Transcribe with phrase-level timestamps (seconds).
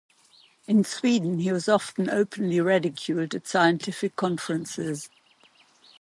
[0.65, 5.11] In Sweden he was often openly ridiculed at scientific conferences.